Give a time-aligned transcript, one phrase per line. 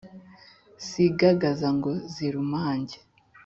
[0.87, 2.97] sigagaza ngo zirumange